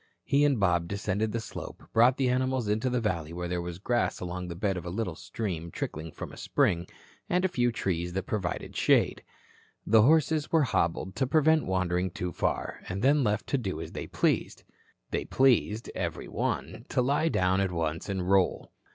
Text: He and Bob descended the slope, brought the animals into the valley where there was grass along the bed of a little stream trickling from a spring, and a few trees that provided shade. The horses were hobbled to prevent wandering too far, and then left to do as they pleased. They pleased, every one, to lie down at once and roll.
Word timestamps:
He 0.23 0.43
and 0.45 0.59
Bob 0.59 0.87
descended 0.87 1.31
the 1.31 1.39
slope, 1.39 1.83
brought 1.93 2.17
the 2.17 2.27
animals 2.29 2.67
into 2.67 2.89
the 2.89 2.99
valley 2.99 3.33
where 3.33 3.47
there 3.47 3.61
was 3.61 3.77
grass 3.77 4.19
along 4.19 4.47
the 4.47 4.55
bed 4.55 4.75
of 4.75 4.83
a 4.83 4.89
little 4.89 5.13
stream 5.15 5.69
trickling 5.69 6.11
from 6.11 6.31
a 6.33 6.37
spring, 6.37 6.87
and 7.29 7.45
a 7.45 7.47
few 7.47 7.71
trees 7.71 8.13
that 8.13 8.23
provided 8.23 8.75
shade. 8.75 9.21
The 9.85 10.01
horses 10.01 10.51
were 10.51 10.63
hobbled 10.63 11.15
to 11.17 11.27
prevent 11.27 11.67
wandering 11.67 12.09
too 12.09 12.31
far, 12.31 12.81
and 12.89 13.03
then 13.03 13.23
left 13.23 13.45
to 13.49 13.59
do 13.59 13.79
as 13.79 13.91
they 13.91 14.07
pleased. 14.07 14.63
They 15.11 15.23
pleased, 15.23 15.91
every 15.93 16.27
one, 16.27 16.85
to 16.89 17.03
lie 17.03 17.29
down 17.29 17.61
at 17.61 17.71
once 17.71 18.09
and 18.09 18.27
roll. 18.27 18.71